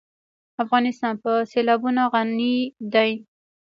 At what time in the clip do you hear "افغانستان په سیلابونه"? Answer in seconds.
0.63-2.01